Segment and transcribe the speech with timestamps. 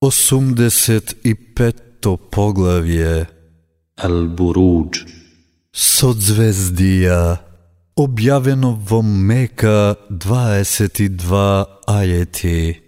[0.00, 3.28] 85-то поглавје.
[4.00, 5.04] Албуруџ.
[5.76, 7.36] Соцвездија
[8.00, 12.80] објавено во Мека 22 ајети.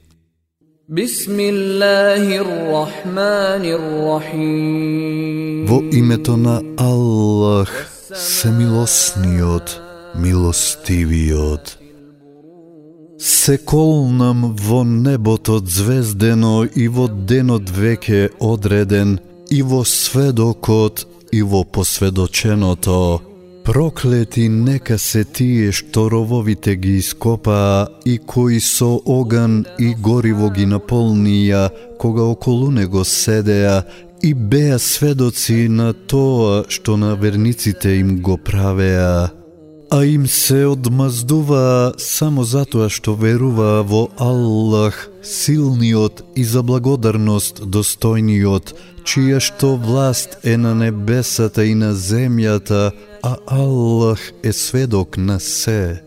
[5.69, 7.69] Во името на Аллах,
[8.17, 9.81] се милосниот,
[10.17, 11.82] милостивиот.
[13.43, 19.17] Се колнам во небото звездено и во денот веќе одреден,
[19.51, 21.03] и во сведокот,
[21.33, 23.19] и во посведоченото.
[23.67, 30.71] Проклети нека се тие што рововите ги ископаа и кои со оган и гориво ги
[30.77, 31.67] наполнија,
[31.99, 33.83] кога околу него седеа
[34.23, 39.42] и беа сведоци на тоа што на верниците им го правеа.
[39.95, 48.73] А им се одмаздува само затоа што верува во Аллах, силниот и за благодарност достојниот,
[49.05, 56.01] чија што власт е на небесата и на земјата, а Аллах е сведок на се.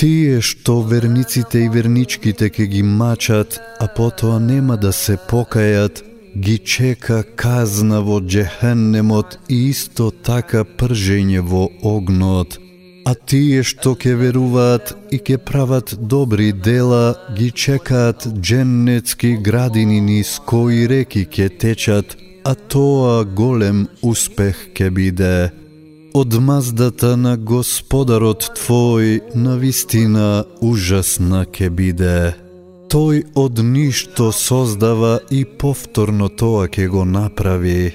[0.00, 6.00] Тие што верниците и верничките ке ги мачат, а потоа нема да се покајат,
[6.32, 12.61] ги чека казна во джехеннемот и исто така пржење во огнот.
[13.04, 20.38] А тие што ке веруваат и ке прават добри дела, ги чекаат дженнетски градини низ
[20.46, 25.50] кои реки ке течат, а тоа голем успех ке биде.
[26.14, 32.36] Од маздата на Господарот Твој на вистина ужасна ке биде.
[32.92, 37.94] Тој од ништо создава и повторно тоа ке го направи.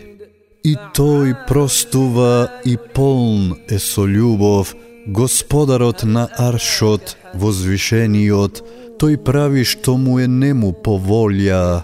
[0.65, 4.73] И тој простува и полн е со љубов,
[5.07, 8.59] Господарот на Аршот, возвишениот,
[8.99, 11.83] тој прави што му е нему по волја.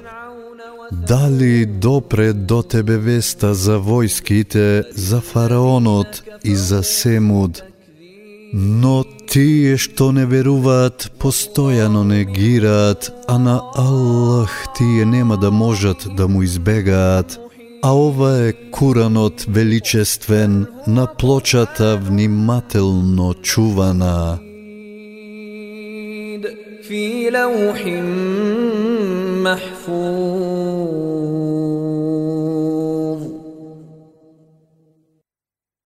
[0.91, 7.63] Дали допре до тебе веста за војските, за фараонот и за Семуд?
[8.53, 16.27] Но тие што не веруваат, постојано негираат, а на Аллах тие нема да можат да
[16.27, 17.39] му избегаат.
[17.83, 24.39] А ова е Куранот величествен, на плочата внимателно чувана.
[26.89, 27.80] في لوح
[29.45, 31.11] محفوظ